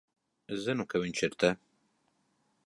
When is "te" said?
1.45-1.53